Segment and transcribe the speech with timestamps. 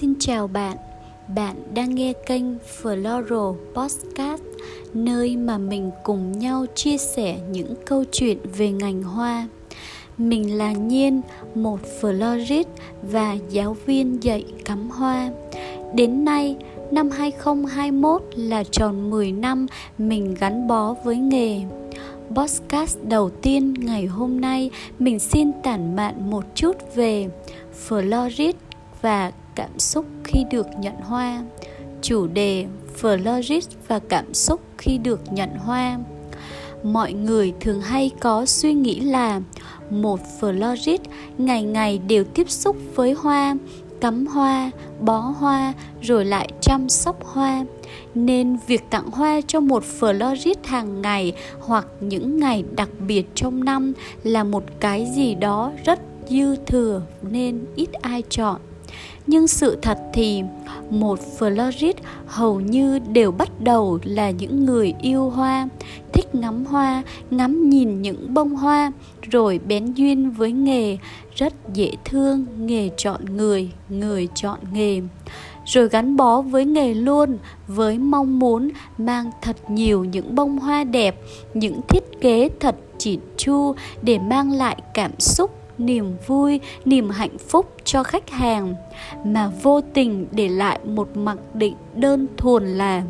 [0.00, 0.76] Xin chào bạn,
[1.34, 4.42] bạn đang nghe kênh Floral Podcast
[4.94, 9.48] Nơi mà mình cùng nhau chia sẻ những câu chuyện về ngành hoa.
[10.18, 11.20] Mình là Nhiên,
[11.54, 12.64] một florist
[13.02, 15.30] và giáo viên dạy cắm hoa.
[15.94, 16.56] Đến nay,
[16.90, 19.66] năm 2021 là tròn 10 năm
[19.98, 21.60] mình gắn bó với nghề.
[22.34, 27.28] Podcast đầu tiên ngày hôm nay mình xin tản mạn một chút về
[27.88, 28.52] florist
[29.02, 31.44] và cảm xúc khi được nhận hoa.
[32.02, 32.66] Chủ đề
[33.00, 35.98] florist và cảm xúc khi được nhận hoa.
[36.82, 39.40] Mọi người thường hay có suy nghĩ là
[39.90, 40.98] một florist
[41.38, 43.56] ngày ngày đều tiếp xúc với hoa
[44.00, 44.70] cắm hoa,
[45.00, 47.64] bó hoa, rồi lại chăm sóc hoa.
[48.14, 53.64] Nên việc tặng hoa cho một florist hàng ngày hoặc những ngày đặc biệt trong
[53.64, 58.60] năm là một cái gì đó rất dư thừa nên ít ai chọn
[59.26, 60.42] nhưng sự thật thì
[60.90, 61.94] một florist
[62.26, 65.68] hầu như đều bắt đầu là những người yêu hoa,
[66.12, 68.92] thích ngắm hoa, ngắm nhìn những bông hoa,
[69.30, 70.98] rồi bén duyên với nghề,
[71.36, 75.00] rất dễ thương, nghề chọn người người chọn nghề.
[75.66, 80.84] Rồi gắn bó với nghề luôn, với mong muốn mang thật nhiều những bông hoa
[80.84, 81.20] đẹp,
[81.54, 87.38] những thiết kế thật chỉn chu để mang lại cảm xúc niềm vui, niềm hạnh
[87.38, 88.74] phúc cho khách hàng,
[89.24, 93.02] mà vô tình để lại một mặc định đơn thuần là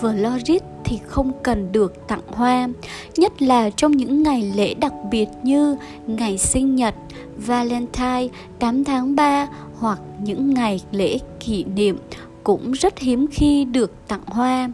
[0.00, 2.68] florist thì không cần được tặng hoa,
[3.16, 6.94] nhất là trong những ngày lễ đặc biệt như ngày sinh nhật,
[7.36, 9.46] Valentine 8 tháng 3
[9.78, 11.98] hoặc những ngày lễ kỷ niệm
[12.44, 14.70] cũng rất hiếm khi được tặng hoa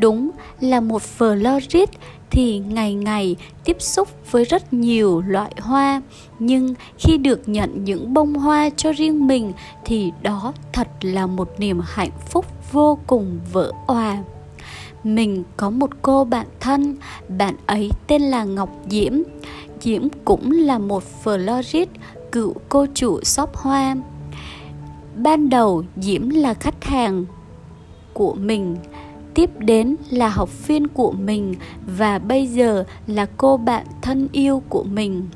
[0.00, 0.30] đúng
[0.60, 1.86] là một florist
[2.30, 6.02] thì ngày ngày tiếp xúc với rất nhiều loại hoa.
[6.38, 9.52] Nhưng khi được nhận những bông hoa cho riêng mình
[9.84, 14.18] thì đó thật là một niềm hạnh phúc vô cùng vỡ òa.
[15.04, 16.96] Mình có một cô bạn thân,
[17.28, 19.12] bạn ấy tên là ngọc diễm.
[19.80, 21.86] Diễm cũng là một florist
[22.32, 23.96] cựu cô chủ shop hoa.
[25.16, 27.24] Ban đầu diễm là khách hàng
[28.12, 28.76] của mình
[29.36, 31.54] tiếp đến là học viên của mình
[31.98, 35.26] và bây giờ là cô bạn thân yêu của mình.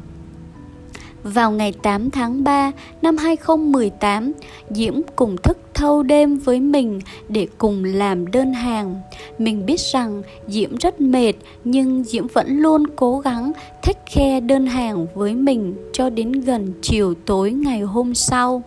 [1.23, 2.73] Vào ngày 8 tháng 3
[3.03, 4.33] năm 2018,
[4.71, 9.01] Diễm cùng thức thâu đêm với mình để cùng làm đơn hàng.
[9.39, 11.33] Mình biết rằng Diễm rất mệt
[11.65, 13.53] nhưng Diễm vẫn luôn cố gắng
[13.83, 18.63] thích khe đơn hàng với mình cho đến gần chiều tối ngày hôm sau.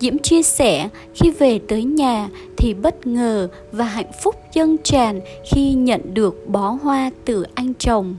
[0.00, 5.20] Diễm chia sẻ khi về tới nhà thì bất ngờ và hạnh phúc dâng tràn
[5.52, 8.16] khi nhận được bó hoa từ anh chồng.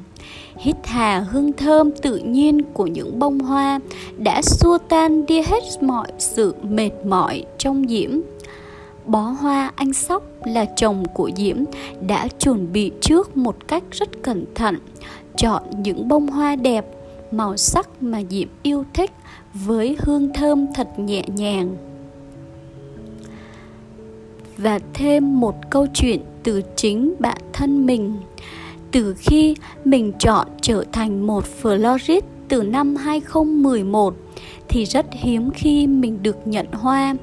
[0.58, 3.80] Hít hà hương thơm tự nhiên của những bông hoa
[4.18, 8.20] đã xua tan đi hết mọi sự mệt mỏi trong Diễm.
[9.06, 11.58] Bó hoa anh Sóc là chồng của Diễm
[12.08, 14.78] đã chuẩn bị trước một cách rất cẩn thận,
[15.38, 16.86] chọn những bông hoa đẹp
[17.32, 19.12] màu sắc mà diệp yêu thích
[19.54, 21.78] với hương thơm thật nhẹ nhàng.
[24.58, 28.16] Và thêm một câu chuyện từ chính bản thân mình.
[28.92, 29.56] Từ khi
[29.86, 34.16] mình chọn trở thành một florist từ năm 2011
[34.68, 37.16] thì rất hiếm khi mình được nhận hoa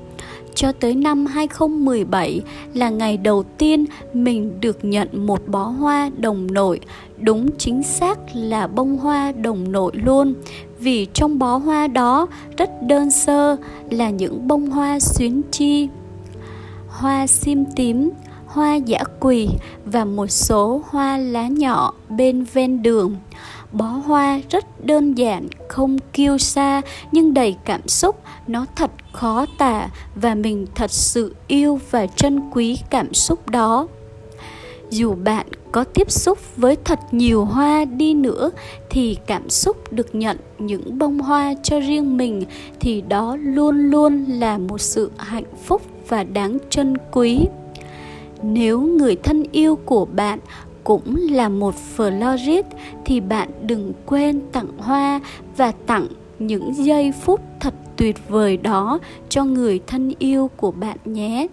[0.54, 2.40] cho tới năm 2017
[2.74, 6.80] là ngày đầu tiên mình được nhận một bó hoa đồng nội,
[7.18, 10.34] đúng chính xác là bông hoa đồng nội luôn.
[10.78, 12.26] Vì trong bó hoa đó
[12.56, 13.56] rất đơn sơ
[13.90, 15.88] là những bông hoa xuyến chi,
[16.88, 18.10] hoa sim tím,
[18.46, 19.48] hoa giả quỳ
[19.84, 23.16] và một số hoa lá nhỏ bên ven đường
[23.74, 28.16] bó hoa rất đơn giản, không kiêu xa nhưng đầy cảm xúc.
[28.46, 33.88] Nó thật khó tả và mình thật sự yêu và trân quý cảm xúc đó.
[34.90, 38.50] Dù bạn có tiếp xúc với thật nhiều hoa đi nữa,
[38.90, 42.44] thì cảm xúc được nhận những bông hoa cho riêng mình,
[42.80, 47.46] thì đó luôn luôn là một sự hạnh phúc và đáng trân quý.
[48.42, 50.38] Nếu người thân yêu của bạn
[50.84, 52.62] cũng là một florist
[53.04, 55.20] thì bạn đừng quên tặng hoa
[55.56, 56.06] và tặng
[56.38, 58.98] những giây phút thật tuyệt vời đó
[59.28, 61.46] cho người thân yêu của bạn nhé.